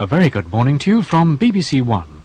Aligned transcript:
A 0.00 0.06
very 0.06 0.30
good 0.30 0.50
morning 0.50 0.78
to 0.78 0.90
you 0.90 1.02
from 1.02 1.36
BBC 1.36 1.82
One. 1.82 2.22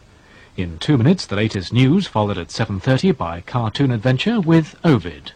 In 0.56 0.78
two 0.78 0.98
minutes, 0.98 1.26
the 1.26 1.36
latest 1.36 1.74
news, 1.74 2.08
followed 2.08 2.38
at 2.38 2.48
7.30 2.48 3.18
by 3.18 3.42
Cartoon 3.42 3.92
Adventure 3.92 4.40
with 4.40 4.78
Ovid. 4.86 5.34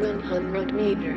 100 0.00 0.72
meter. 0.72 1.16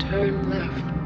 Turn 0.00 0.50
left. 0.50 0.99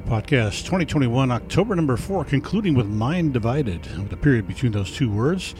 Podcast 0.00 0.64
2021, 0.64 1.30
October 1.30 1.74
number 1.74 1.96
four, 1.96 2.24
concluding 2.24 2.74
with 2.74 2.86
Mind 2.86 3.32
Divided, 3.32 3.86
with 3.98 4.12
a 4.12 4.16
period 4.16 4.46
between 4.46 4.72
those 4.72 4.94
two 4.94 5.10
words. 5.10 5.54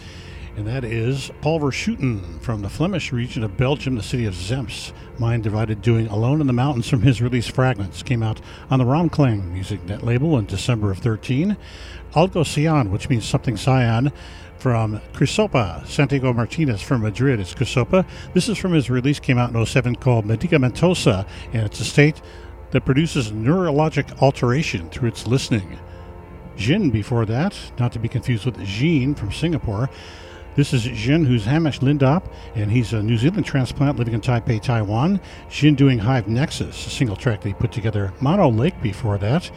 And 0.56 0.66
that 0.66 0.84
is 0.84 1.30
Paul 1.40 1.60
Verschutten 1.60 2.40
from 2.40 2.62
the 2.62 2.68
Flemish 2.68 3.12
region 3.12 3.42
of 3.42 3.56
Belgium, 3.56 3.94
the 3.94 4.02
city 4.02 4.26
of 4.26 4.34
Zemst. 4.34 4.92
Mind 5.18 5.42
Divided 5.42 5.82
doing 5.82 6.06
Alone 6.08 6.40
in 6.40 6.46
the 6.46 6.52
Mountains 6.52 6.88
from 6.88 7.02
his 7.02 7.22
release 7.22 7.46
Fragments. 7.46 8.02
Came 8.02 8.22
out 8.22 8.40
on 8.70 8.78
the 8.78 8.84
Romklang 8.84 9.52
Music 9.52 9.84
Net 9.84 10.02
label 10.02 10.38
in 10.38 10.46
December 10.46 10.90
of 10.90 10.98
13. 10.98 11.56
Algo 12.14 12.44
Cyan, 12.44 12.90
which 12.90 13.08
means 13.08 13.24
something 13.24 13.56
cyan, 13.56 14.12
from 14.58 15.00
Crisopa, 15.12 15.86
Santiago 15.86 16.32
Martinez 16.32 16.82
from 16.82 17.02
Madrid. 17.02 17.38
It's 17.40 17.54
Crisopa. 17.54 18.04
This 18.34 18.48
is 18.48 18.58
from 18.58 18.72
his 18.72 18.90
release, 18.90 19.20
came 19.20 19.38
out 19.38 19.54
in 19.54 19.64
07 19.64 19.96
called 19.96 20.24
Medicamentosa, 20.24 21.26
and 21.52 21.64
it's 21.64 21.80
a 21.80 21.84
state 21.84 22.20
that 22.70 22.84
produces 22.84 23.32
neurologic 23.32 24.20
alteration 24.20 24.90
through 24.90 25.08
its 25.08 25.26
listening. 25.26 25.78
Jin 26.56 26.90
before 26.90 27.24
that, 27.26 27.56
not 27.78 27.92
to 27.92 27.98
be 27.98 28.08
confused 28.08 28.44
with 28.44 28.62
Jean 28.64 29.14
from 29.14 29.32
Singapore. 29.32 29.88
This 30.56 30.72
is 30.72 30.82
Jin, 30.82 31.24
who's 31.24 31.44
Hamish 31.44 31.78
Lindop, 31.78 32.24
and 32.56 32.72
he's 32.72 32.92
a 32.92 33.00
New 33.00 33.16
Zealand 33.16 33.46
transplant 33.46 33.96
living 33.96 34.14
in 34.14 34.20
Taipei, 34.20 34.60
Taiwan. 34.60 35.20
Jin 35.48 35.76
doing 35.76 36.00
Hive 36.00 36.26
Nexus, 36.26 36.84
a 36.84 36.90
single 36.90 37.14
track 37.14 37.42
they 37.42 37.52
put 37.52 37.70
together. 37.70 38.12
Monolake 38.20 38.82
before 38.82 39.18
that, 39.18 39.48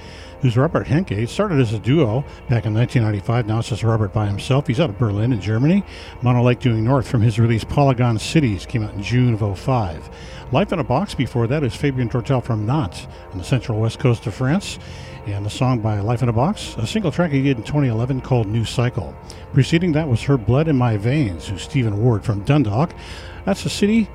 who's 0.41 0.57
Robert 0.57 0.87
Henke. 0.87 1.27
Started 1.27 1.59
as 1.59 1.73
a 1.73 1.79
duo 1.79 2.21
back 2.49 2.65
in 2.65 2.73
1995. 2.73 3.47
Now 3.47 3.59
it's 3.59 3.69
just 3.69 3.83
Robert 3.83 4.11
by 4.11 4.27
himself. 4.27 4.67
He's 4.67 4.79
out 4.79 4.89
of 4.89 4.97
Berlin 4.97 5.31
in 5.31 5.39
Germany. 5.39 5.83
Monolake 6.21 6.59
doing 6.59 6.83
North 6.83 7.07
from 7.07 7.21
his 7.21 7.39
release 7.39 7.63
Polygon 7.63 8.17
Cities 8.19 8.65
came 8.65 8.83
out 8.83 8.93
in 8.93 9.03
June 9.03 9.33
of 9.33 9.59
05. 9.59 10.09
Life 10.51 10.73
in 10.73 10.79
a 10.79 10.83
Box 10.83 11.15
before 11.15 11.47
that 11.47 11.63
is 11.63 11.75
Fabian 11.75 12.09
Tortel 12.09 12.43
from 12.43 12.65
Nantes 12.65 13.07
on 13.31 13.37
the 13.37 13.43
central 13.43 13.79
west 13.79 13.99
coast 13.99 14.27
of 14.27 14.33
France. 14.33 14.79
And 15.27 15.45
the 15.45 15.51
song 15.51 15.79
by 15.79 15.99
Life 15.99 16.23
in 16.23 16.29
a 16.29 16.33
Box, 16.33 16.75
a 16.77 16.87
single 16.87 17.11
track 17.11 17.31
he 17.31 17.43
did 17.43 17.57
in 17.57 17.63
2011 17.63 18.21
called 18.21 18.47
New 18.47 18.65
Cycle. 18.65 19.15
Preceding 19.53 19.91
that 19.91 20.07
was 20.07 20.23
Her 20.23 20.35
Blood 20.35 20.67
in 20.67 20.75
My 20.75 20.97
Veins, 20.97 21.47
who's 21.47 21.61
Stephen 21.61 22.01
Ward 22.01 22.23
from 22.23 22.43
Dundalk. 22.43 22.91
That's 23.45 23.63
a 23.65 23.69
city 23.69 24.09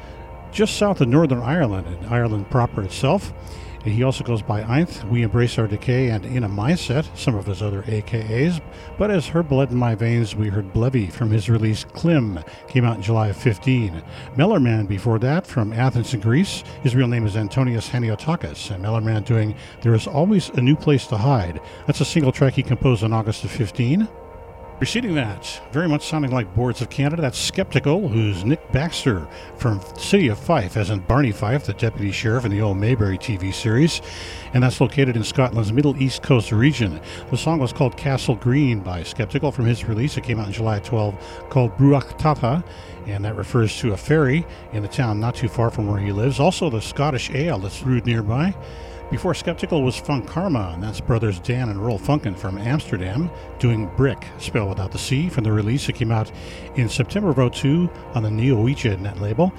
just 0.51 0.77
south 0.77 1.01
of 1.01 1.09
Northern 1.09 1.41
Ireland, 1.41 1.87
and 1.87 2.07
Ireland 2.07 2.51
proper 2.51 2.83
itself. 2.83 3.33
He 3.87 4.03
also 4.03 4.25
goes 4.25 4.43
by 4.43 4.63
Einth, 4.63 5.05
We 5.09 5.23
Embrace 5.23 5.59
Our 5.59 5.69
Decay, 5.69 6.11
and 6.11 6.27
In 6.27 6.43
a 6.45 6.49
Mindset, 6.49 7.07
some 7.17 7.37
of 7.37 7.47
his 7.47 7.63
other 7.63 7.83
AKAs. 7.83 8.61
But 8.99 9.11
as 9.11 9.29
Her 9.29 9.43
Blood 9.43 9.71
in 9.71 9.77
My 9.77 9.95
Veins, 9.95 10.35
we 10.35 10.49
heard 10.49 10.73
Blevy 10.73 11.11
from 11.11 11.31
his 11.31 11.49
release 11.49 11.85
Klim, 11.85 12.43
came 12.67 12.85
out 12.85 12.97
in 12.97 13.03
July 13.03 13.29
of 13.29 13.37
15. 13.37 14.03
Mellerman 14.37 14.89
before 14.89 15.21
that 15.21 15.47
from 15.47 15.73
Athens 15.73 16.13
in 16.15 16.21
Greece. 16.21 16.65
His 16.83 16.97
real 16.97 17.07
name 17.07 17.27
is 17.27 17.37
Antonius 17.37 17.89
Haniotakis, 17.89 18.71
and 18.73 18.85
Mellerman 18.85 19.25
doing 19.25 19.55
There 19.83 19.95
Is 19.95 20.07
Always 20.07 20.49
a 20.51 20.61
New 20.61 20.77
Place 20.77 21.07
to 21.07 21.17
Hide. 21.17 21.61
That's 21.87 22.01
a 22.01 22.05
single 22.05 22.33
track 22.33 22.55
he 22.55 22.63
composed 22.63 23.05
in 23.05 23.13
August 23.13 23.45
of 23.45 23.53
15. 23.53 24.09
Preceding 24.79 25.15
that, 25.15 25.63
very 25.73 25.89
much 25.89 26.07
sounding 26.07 26.33
like 26.33 26.55
Boards 26.55 26.83
of 26.83 26.91
Canada, 26.91 27.23
that's 27.23 27.39
Skeptical, 27.39 28.09
who's 28.09 28.45
Nick 28.45 28.73
Baxter 28.73 29.27
from 29.57 29.81
City 29.97 30.29
of 30.29 30.39
Fife, 30.39 30.77
as 30.77 30.91
in 30.91 30.99
Barney 31.01 31.33
Fife, 31.33 31.65
the 31.65 31.73
deputy 31.73 32.13
sheriff 32.13 32.45
in 32.45 32.51
the 32.51 32.61
old 32.61 32.77
Mayberry 32.77 33.17
TV 33.17 33.55
series, 33.55 34.03
and 34.53 34.63
that's 34.63 34.79
located 34.79 35.17
in 35.17 35.25
Scotland's 35.25 35.73
Middle 35.73 35.97
East 35.97 36.23
Coast 36.23 36.53
region. 36.53 37.01
The 37.31 37.39
song 37.39 37.59
was 37.59 37.73
called 37.73 37.97
Castle 37.97 38.35
Green 38.35 38.81
by 38.81 39.03
Skeptical 39.03 39.51
from 39.51 39.65
his 39.65 39.87
release. 39.87 40.19
It 40.19 40.25
came 40.25 40.39
out 40.39 40.49
in 40.49 40.53
July 40.53 40.81
12 40.81 41.49
called 41.49 41.75
Bruach 41.79 42.19
Tatha, 42.19 42.63
and 43.07 43.25
that 43.25 43.35
refers 43.35 43.79
to 43.79 43.95
a 43.95 43.97
ferry 43.97 44.45
in 44.75 44.83
the 44.83 44.89
town 44.89 45.19
not 45.19 45.37
too 45.37 45.49
far 45.49 45.71
from 45.71 45.87
where 45.87 46.01
he 46.01 46.13
lives. 46.13 46.39
Also, 46.39 46.69
the 46.69 46.83
Scottish 46.83 47.31
ale 47.31 47.59
that's 47.59 47.81
brewed 47.81 48.05
nearby. 48.05 48.55
Before 49.09 49.35
Skeptical 49.35 49.83
was 49.83 49.95
Funckarma, 50.01 50.75
and 50.75 50.83
that's 50.83 51.01
brothers 51.01 51.39
Dan 51.39 51.69
and 51.69 51.81
Roel 51.81 51.97
Funcken 51.97 52.37
from 52.37 52.59
Amsterdam 52.59 53.31
doing 53.61 53.87
Brick, 53.97 54.27
spelled 54.39 54.69
without 54.69 54.91
the 54.91 54.99
C, 54.99 55.29
from 55.29 55.45
the 55.45 55.53
release. 55.53 55.87
that 55.87 55.95
came 55.95 56.11
out 56.11 56.33
in 56.75 56.89
September 56.89 57.31
of 57.31 57.55
02 57.55 57.89
on 58.15 58.25
the 58.25 58.31
Neo 58.33 58.61
Ouija 58.61 58.97
net 58.97 59.21
label. 59.21 59.53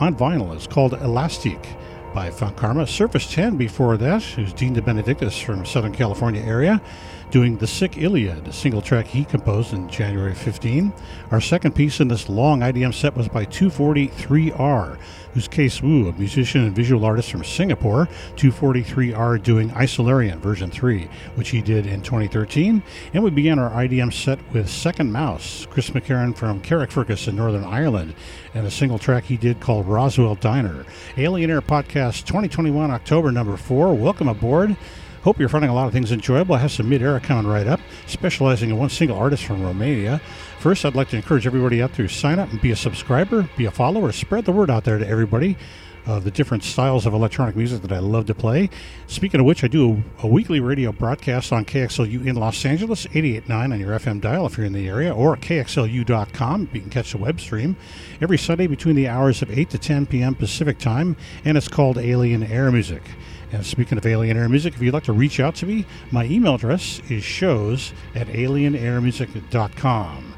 On 0.00 0.14
vinyl, 0.14 0.54
it's 0.54 0.66
called 0.66 0.92
Elastic 0.92 1.66
by 2.12 2.28
Funckarma. 2.28 2.86
Surface 2.86 3.32
10 3.32 3.56
before 3.56 3.96
that, 3.96 4.22
who's 4.22 4.52
Dean 4.52 4.74
de 4.74 4.82
Benedictis 4.82 5.40
from 5.40 5.64
Southern 5.64 5.92
California 5.92 6.42
area, 6.42 6.78
doing 7.32 7.56
The 7.56 7.66
Sick 7.66 7.96
Iliad, 7.96 8.46
a 8.46 8.52
single 8.52 8.82
track 8.82 9.06
he 9.06 9.24
composed 9.24 9.72
in 9.72 9.88
January 9.88 10.34
15. 10.34 10.92
Our 11.30 11.40
second 11.40 11.74
piece 11.74 11.98
in 11.98 12.08
this 12.08 12.28
long 12.28 12.60
IDM 12.60 12.92
set 12.92 13.16
was 13.16 13.26
by 13.26 13.46
243R 13.46 14.98
who's 15.32 15.48
Case 15.48 15.82
Wu, 15.82 16.08
a 16.08 16.12
musician 16.12 16.64
and 16.64 16.76
visual 16.76 17.04
artist 17.04 17.30
from 17.30 17.44
Singapore, 17.44 18.06
243R 18.36 19.42
doing 19.42 19.70
Isolarian 19.70 20.38
version 20.38 20.70
3, 20.70 21.08
which 21.36 21.48
he 21.48 21.62
did 21.62 21.86
in 21.86 22.02
2013. 22.02 22.82
And 23.14 23.24
we 23.24 23.30
began 23.30 23.58
our 23.58 23.70
IDM 23.70 24.12
set 24.12 24.38
with 24.52 24.68
Second 24.68 25.10
Mouse, 25.10 25.66
Chris 25.70 25.90
McCarran 25.90 26.36
from 26.36 26.60
Carrickfergus 26.60 27.28
in 27.28 27.36
Northern 27.36 27.64
Ireland, 27.64 28.14
and 28.54 28.66
a 28.66 28.70
single 28.70 28.98
track 28.98 29.24
he 29.24 29.36
did 29.36 29.60
called 29.60 29.86
Roswell 29.86 30.34
Diner. 30.34 30.84
Alien 31.16 31.50
Air 31.50 31.62
Podcast 31.62 32.26
2021, 32.26 32.90
October 32.90 33.32
number 33.32 33.56
4. 33.56 33.94
Welcome 33.94 34.28
aboard. 34.28 34.76
Hope 35.22 35.38
you're 35.38 35.48
finding 35.48 35.70
a 35.70 35.74
lot 35.74 35.86
of 35.86 35.92
things 35.92 36.10
enjoyable. 36.10 36.56
I 36.56 36.58
have 36.58 36.72
some 36.72 36.88
mid-era 36.88 37.20
coming 37.20 37.46
right 37.46 37.66
up, 37.66 37.80
specializing 38.06 38.70
in 38.70 38.76
one 38.76 38.90
single 38.90 39.16
artist 39.16 39.44
from 39.44 39.62
Romania. 39.62 40.20
First, 40.58 40.84
I'd 40.84 40.96
like 40.96 41.10
to 41.10 41.16
encourage 41.16 41.46
everybody 41.46 41.80
out 41.80 41.92
there 41.94 42.08
to 42.08 42.12
sign 42.12 42.38
up 42.38 42.50
and 42.50 42.60
be 42.60 42.72
a 42.72 42.76
subscriber, 42.76 43.48
be 43.56 43.66
a 43.66 43.70
follower, 43.70 44.10
spread 44.10 44.44
the 44.44 44.52
word 44.52 44.68
out 44.68 44.82
there 44.84 44.98
to 44.98 45.06
everybody 45.06 45.56
of 46.06 46.24
the 46.24 46.30
different 46.30 46.64
styles 46.64 47.06
of 47.06 47.14
electronic 47.14 47.54
music 47.54 47.82
that 47.82 47.92
I 47.92 47.98
love 48.00 48.26
to 48.26 48.34
play. 48.34 48.68
Speaking 49.06 49.40
of 49.40 49.46
which, 49.46 49.62
I 49.62 49.68
do 49.68 50.02
a, 50.18 50.26
a 50.26 50.26
weekly 50.26 50.60
radio 50.60 50.90
broadcast 50.92 51.52
on 51.52 51.64
KXLU 51.64 52.26
in 52.26 52.36
Los 52.36 52.64
Angeles, 52.64 53.06
88.9 53.06 53.72
on 53.72 53.78
your 53.78 53.98
FM 53.98 54.20
dial 54.20 54.46
if 54.46 54.56
you're 54.56 54.66
in 54.66 54.72
the 54.72 54.88
area, 54.88 55.14
or 55.14 55.36
KXLU.com. 55.36 56.68
You 56.72 56.80
can 56.80 56.90
catch 56.90 57.12
the 57.12 57.18
web 57.18 57.40
stream 57.40 57.76
every 58.20 58.38
Sunday 58.38 58.66
between 58.66 58.96
the 58.96 59.08
hours 59.08 59.42
of 59.42 59.56
8 59.56 59.70
to 59.70 59.78
10 59.78 60.06
p.m. 60.06 60.34
Pacific 60.34 60.78
time, 60.78 61.16
and 61.44 61.56
it's 61.56 61.68
called 61.68 61.98
Alien 61.98 62.42
Air 62.42 62.72
Music. 62.72 63.02
And 63.52 63.66
speaking 63.66 63.98
of 63.98 64.06
Alien 64.06 64.38
Air 64.38 64.48
Music, 64.48 64.74
if 64.74 64.80
you'd 64.80 64.94
like 64.94 65.04
to 65.04 65.12
reach 65.12 65.38
out 65.38 65.54
to 65.56 65.66
me, 65.66 65.84
my 66.10 66.24
email 66.24 66.54
address 66.54 67.02
is 67.10 67.22
shows 67.22 67.92
at 68.14 68.28
alienairmusic.com. 68.28 70.34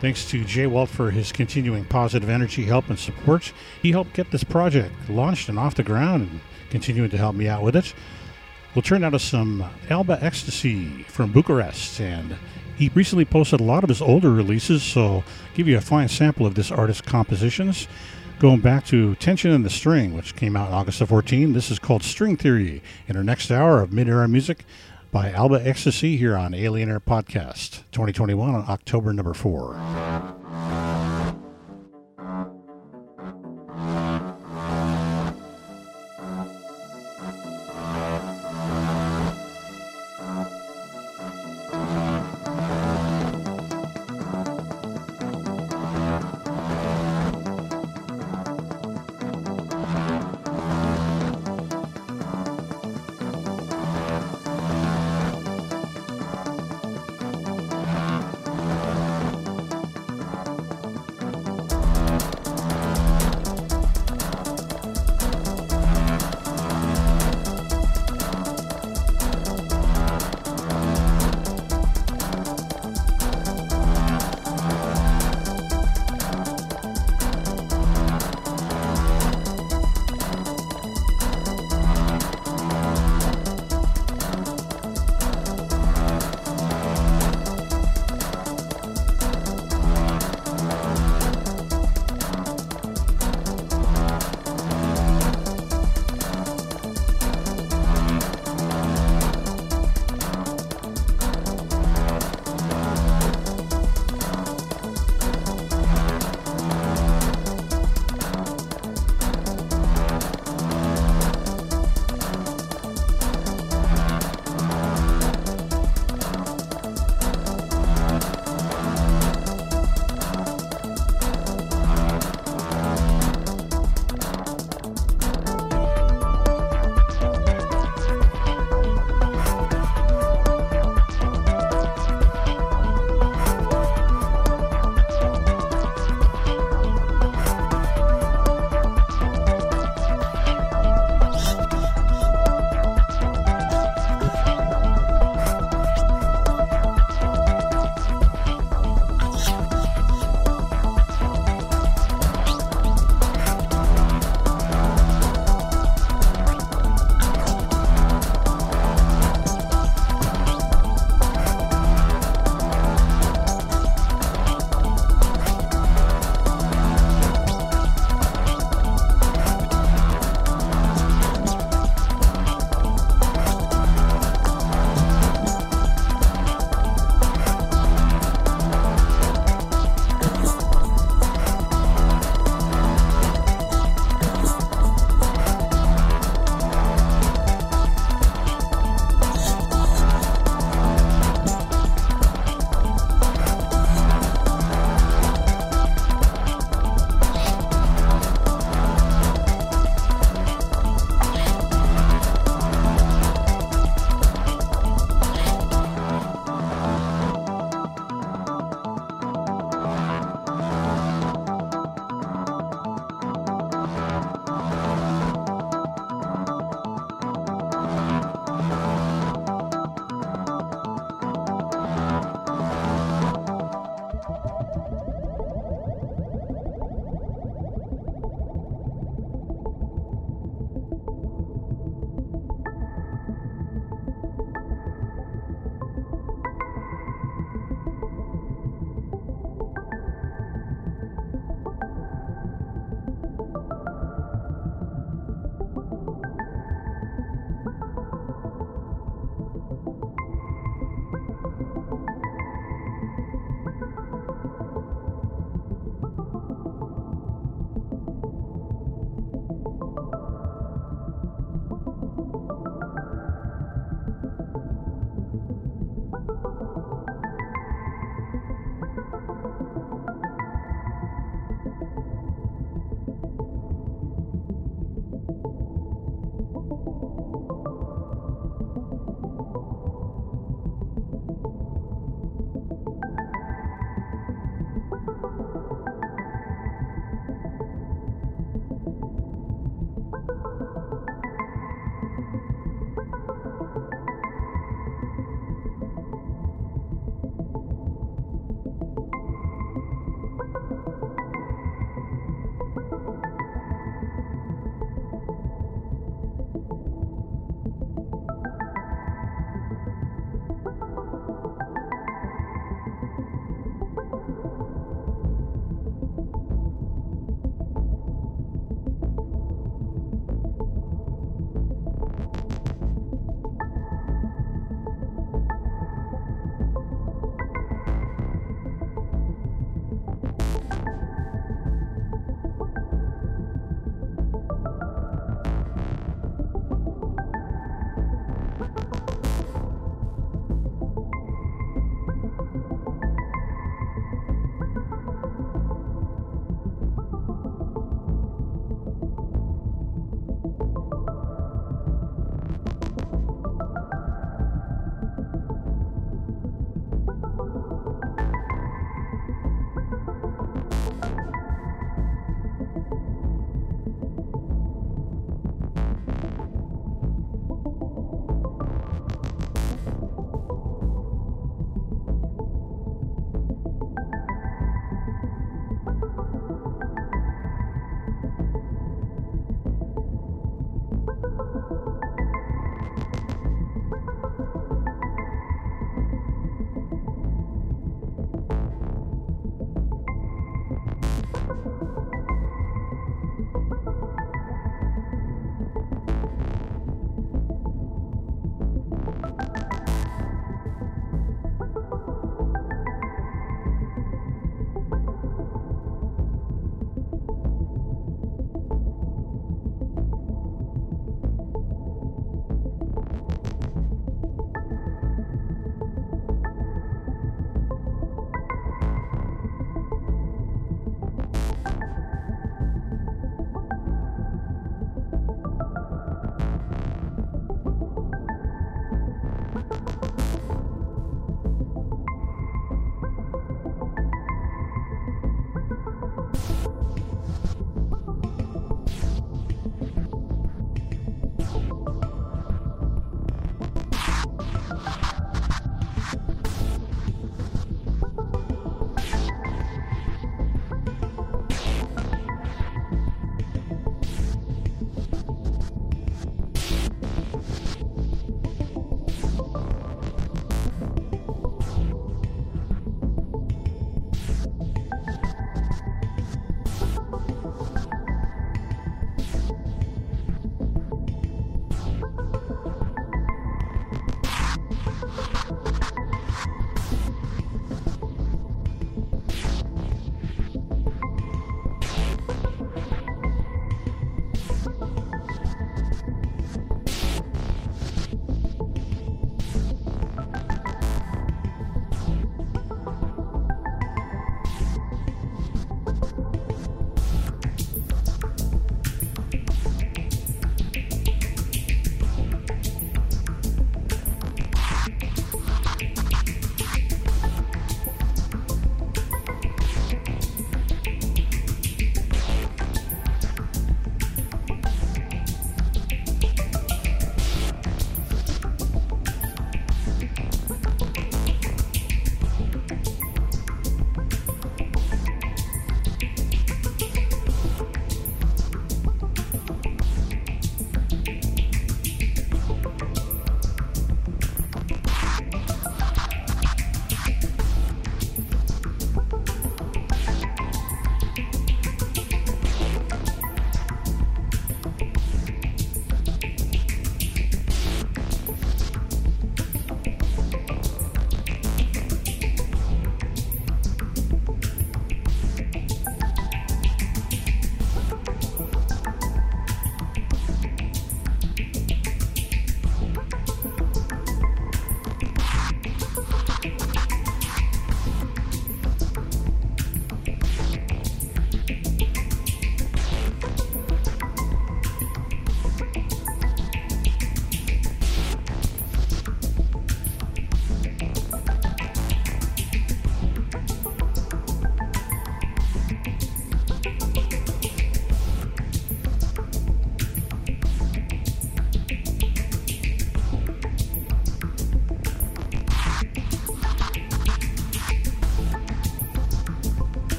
Thanks 0.00 0.28
to 0.30 0.44
Jay 0.44 0.66
Walt 0.66 0.90
for 0.90 1.10
his 1.10 1.32
continuing 1.32 1.84
positive 1.84 2.28
energy, 2.28 2.64
help, 2.64 2.88
and 2.88 2.98
support. 2.98 3.52
He 3.80 3.92
helped 3.92 4.14
get 4.14 4.30
this 4.30 4.44
project 4.44 4.92
launched 5.08 5.48
and 5.48 5.58
off 5.58 5.74
the 5.74 5.82
ground 5.82 6.28
and 6.30 6.40
continuing 6.70 7.10
to 7.10 7.18
help 7.18 7.34
me 7.34 7.48
out 7.48 7.62
with 7.62 7.76
it. 7.76 7.94
We'll 8.74 8.82
turn 8.82 9.04
out 9.04 9.10
to 9.10 9.18
some 9.18 9.64
Alba 9.88 10.18
Ecstasy 10.22 11.04
from 11.04 11.32
Bucharest. 11.32 12.00
And 12.00 12.36
he 12.76 12.90
recently 12.94 13.24
posted 13.24 13.60
a 13.60 13.64
lot 13.64 13.84
of 13.84 13.88
his 13.88 14.02
older 14.02 14.30
releases, 14.30 14.82
so 14.82 15.06
I'll 15.06 15.24
give 15.54 15.66
you 15.66 15.78
a 15.78 15.80
fine 15.80 16.08
sample 16.08 16.46
of 16.46 16.54
this 16.54 16.70
artist's 16.70 17.00
compositions. 17.00 17.88
Going 18.38 18.60
back 18.60 18.84
to 18.86 19.14
Tension 19.14 19.50
in 19.50 19.62
the 19.62 19.70
String, 19.70 20.12
which 20.12 20.36
came 20.36 20.56
out 20.56 20.70
August 20.70 21.00
of 21.00 21.08
14. 21.08 21.54
This 21.54 21.70
is 21.70 21.78
called 21.78 22.02
String 22.02 22.36
Theory 22.36 22.82
in 23.08 23.16
our 23.16 23.24
next 23.24 23.50
hour 23.50 23.80
of 23.80 23.94
mid 23.94 24.08
era 24.10 24.28
music 24.28 24.66
by 25.10 25.30
Alba 25.30 25.66
Ecstasy 25.66 26.18
here 26.18 26.36
on 26.36 26.52
Alien 26.52 26.90
Air 26.90 27.00
Podcast 27.00 27.84
2021 27.92 28.54
on 28.54 28.64
October 28.68 29.14
number 29.14 29.32
four. 29.32 29.74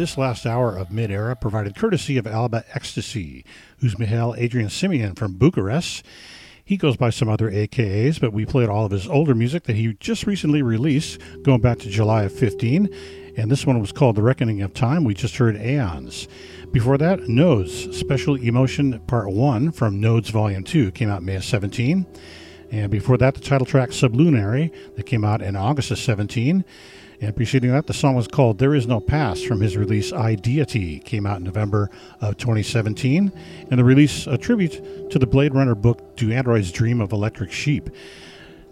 This 0.00 0.16
last 0.16 0.46
hour 0.46 0.74
of 0.74 0.90
Mid 0.90 1.10
Era 1.10 1.36
provided 1.36 1.76
courtesy 1.76 2.16
of 2.16 2.26
Alba 2.26 2.64
Ecstasy, 2.72 3.44
who's 3.80 3.98
Mihail 3.98 4.34
Adrian 4.38 4.70
Simeon 4.70 5.14
from 5.14 5.34
Bucharest. 5.34 6.02
He 6.64 6.78
goes 6.78 6.96
by 6.96 7.10
some 7.10 7.28
other 7.28 7.50
AKAs, 7.50 8.18
but 8.18 8.32
we 8.32 8.46
played 8.46 8.70
all 8.70 8.86
of 8.86 8.92
his 8.92 9.06
older 9.06 9.34
music 9.34 9.64
that 9.64 9.76
he 9.76 9.92
just 10.00 10.26
recently 10.26 10.62
released, 10.62 11.20
going 11.42 11.60
back 11.60 11.80
to 11.80 11.90
July 11.90 12.22
of 12.22 12.32
15. 12.32 12.88
And 13.36 13.50
this 13.50 13.66
one 13.66 13.78
was 13.78 13.92
called 13.92 14.16
The 14.16 14.22
Reckoning 14.22 14.62
of 14.62 14.72
Time. 14.72 15.04
We 15.04 15.12
just 15.12 15.36
heard 15.36 15.56
Aeons. 15.56 16.28
Before 16.72 16.96
that, 16.96 17.28
Nodes, 17.28 17.94
Special 17.94 18.36
Emotion 18.36 19.00
Part 19.00 19.30
1 19.30 19.70
from 19.72 20.00
Nodes 20.00 20.30
Volume 20.30 20.64
2 20.64 20.92
came 20.92 21.10
out 21.10 21.22
May 21.22 21.36
of 21.36 21.44
17. 21.44 22.06
And 22.70 22.90
before 22.90 23.18
that, 23.18 23.34
the 23.34 23.40
title 23.40 23.66
track 23.66 23.90
Sublunary 23.92 24.72
that 24.96 25.04
came 25.04 25.26
out 25.26 25.42
in 25.42 25.56
August 25.56 25.90
of 25.90 25.98
17. 25.98 26.64
And 27.22 27.36
preceding 27.36 27.70
that, 27.72 27.86
the 27.86 27.92
song 27.92 28.14
was 28.14 28.26
called 28.26 28.58
There 28.58 28.74
Is 28.74 28.86
No 28.86 28.98
Past 28.98 29.46
from 29.46 29.60
his 29.60 29.76
release 29.76 30.10
I 30.10 30.36
Deity, 30.36 31.00
came 31.00 31.26
out 31.26 31.36
in 31.36 31.44
November 31.44 31.90
of 32.22 32.38
2017. 32.38 33.30
And 33.70 33.78
the 33.78 33.84
release, 33.84 34.26
a 34.26 34.38
tribute 34.38 35.10
to 35.10 35.18
the 35.18 35.26
Blade 35.26 35.54
Runner 35.54 35.74
book 35.74 36.16
Do 36.16 36.32
Androids 36.32 36.72
Dream 36.72 36.98
of 37.02 37.12
Electric 37.12 37.52
Sheep. 37.52 37.90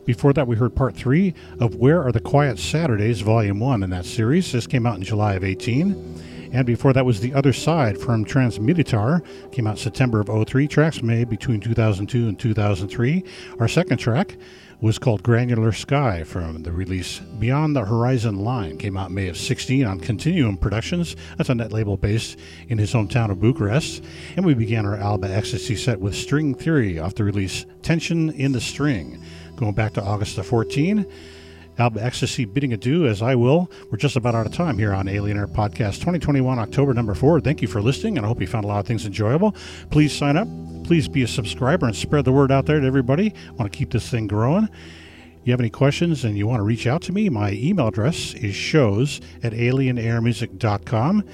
Before 0.06 0.32
that, 0.32 0.46
we 0.46 0.56
heard 0.56 0.74
part 0.74 0.96
three 0.96 1.34
of 1.60 1.74
Where 1.74 2.02
Are 2.02 2.10
the 2.10 2.20
Quiet 2.20 2.58
Saturdays, 2.58 3.20
Volume 3.20 3.60
1 3.60 3.82
in 3.82 3.90
that 3.90 4.06
series. 4.06 4.50
This 4.50 4.66
came 4.66 4.86
out 4.86 4.96
in 4.96 5.02
July 5.02 5.34
of 5.34 5.44
18. 5.44 6.48
And 6.50 6.64
before 6.64 6.94
that 6.94 7.04
was 7.04 7.20
The 7.20 7.34
Other 7.34 7.52
Side 7.52 7.98
from 7.98 8.24
Transmeditar, 8.24 9.22
came 9.52 9.66
out 9.66 9.78
September 9.78 10.20
of 10.20 10.48
03. 10.48 10.66
Tracks 10.66 11.02
made 11.02 11.28
between 11.28 11.60
2002 11.60 12.28
and 12.28 12.38
2003. 12.38 13.24
Our 13.60 13.68
second 13.68 13.98
track 13.98 14.38
was 14.80 14.98
called 14.98 15.24
Granular 15.24 15.72
Sky 15.72 16.22
from 16.22 16.62
the 16.62 16.70
release 16.70 17.18
Beyond 17.18 17.74
the 17.74 17.84
Horizon 17.84 18.44
Line. 18.44 18.78
Came 18.78 18.96
out 18.96 19.10
May 19.10 19.28
of 19.28 19.36
16 19.36 19.84
on 19.84 19.98
Continuum 19.98 20.56
Productions. 20.56 21.16
That's 21.36 21.50
a 21.50 21.55
net 21.55 21.72
label 21.72 21.96
based 21.96 22.38
in 22.68 22.78
his 22.78 22.92
hometown 22.92 23.30
of 23.30 23.40
Bucharest. 23.40 24.05
And 24.36 24.46
we 24.46 24.55
began 24.55 24.86
our 24.86 24.96
Alba 24.96 25.34
Ecstasy 25.34 25.74
set 25.74 25.98
with 25.98 26.14
String 26.14 26.55
Theory 26.55 26.98
off 26.98 27.16
the 27.16 27.24
release 27.24 27.66
Tension 27.82 28.30
in 28.30 28.52
the 28.52 28.60
String, 28.60 29.20
going 29.56 29.74
back 29.74 29.94
to 29.94 30.02
August 30.02 30.38
of 30.38 30.46
14. 30.46 31.05
Alba 31.78 32.05
Ecstasy 32.05 32.44
bidding 32.44 32.72
adieu, 32.72 33.06
as 33.06 33.22
I 33.22 33.36
will. 33.36 33.70
We're 33.90 33.98
just 33.98 34.16
about 34.16 34.34
out 34.34 34.46
of 34.46 34.52
time 34.52 34.78
here 34.78 34.92
on 34.92 35.09
Alien 35.09 35.38
Air 35.38 35.46
Podcast 35.46 35.96
2021, 35.96 36.59
October 36.59 36.92
number 36.92 37.14
four. 37.14 37.40
Thank 37.40 37.62
you 37.62 37.68
for 37.68 37.80
listening, 37.80 38.16
and 38.16 38.26
I 38.26 38.28
hope 38.28 38.40
you 38.40 38.48
found 38.48 38.64
a 38.64 38.68
lot 38.68 38.80
of 38.80 38.86
things 38.86 39.06
enjoyable. 39.06 39.55
Please 39.90 40.12
sign 40.12 40.36
up. 40.36 40.48
Please 40.84 41.06
be 41.06 41.22
a 41.22 41.28
subscriber 41.28 41.86
and 41.86 41.94
spread 41.94 42.24
the 42.24 42.32
word 42.32 42.50
out 42.50 42.66
there 42.66 42.80
to 42.80 42.86
everybody. 42.86 43.32
I 43.48 43.52
want 43.52 43.72
to 43.72 43.78
keep 43.78 43.90
this 43.90 44.10
thing 44.10 44.26
growing. 44.26 44.68
You 45.44 45.52
have 45.52 45.60
any 45.60 45.70
questions 45.70 46.24
and 46.24 46.36
you 46.36 46.46
want 46.46 46.60
to 46.60 46.64
reach 46.64 46.86
out 46.86 47.00
to 47.02 47.12
me, 47.12 47.28
my 47.28 47.52
email 47.52 47.88
address 47.88 48.34
is 48.34 48.55
shows 48.55 49.20
at 49.42 49.52
alienairmusic.com. 49.52 51.24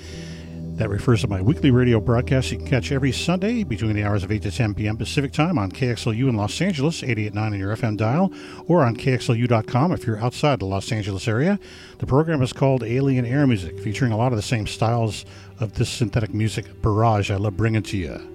That 0.75 0.89
refers 0.89 1.21
to 1.21 1.29
my 1.29 1.41
weekly 1.41 1.71
radio 1.71 2.01
broadcast 2.01 2.51
you 2.51 2.59
can 2.59 2.67
catch 2.67 2.91
every 2.91 3.13
Sunday 3.13 3.63
between 3.63 3.93
the 3.93 4.03
hours 4.03 4.25
of 4.25 4.33
8 4.33 4.43
to 4.43 4.51
10 4.51 4.75
p.m. 4.75 4.97
Pacific 4.97 5.33
Time 5.33 5.57
on 5.57 5.71
KXLU 5.71 6.29
in 6.29 6.37
Los 6.37 6.61
Angeles, 6.61 7.03
88.9 7.03 7.37
on 7.37 7.59
your 7.61 7.77
FM 7.77 7.97
dial, 7.97 8.33
or 8.67 8.83
on 8.83 8.97
KXLU.com 8.97 9.93
if 9.93 10.05
you're 10.05 10.19
outside 10.19 10.59
the 10.59 10.67
Los 10.67 10.91
Angeles 10.91 11.29
area. 11.29 11.61
The 11.99 12.07
program 12.09 12.43
is 12.43 12.53
called 12.53 12.83
Alien 12.83 13.25
Air 13.25 13.47
Music, 13.47 13.79
featuring 13.79 14.11
a 14.11 14.17
lot 14.17 14.33
of 14.33 14.37
the 14.37 14.43
same 14.43 14.67
styles 14.67 15.25
of 15.61 15.75
this 15.75 15.91
synthetic 15.91 16.35
music 16.35 16.83
barrage 16.83 17.31
I 17.31 17.37
love 17.37 17.57
bringing 17.57 17.85
to 17.85 17.97
you. 17.97 18.34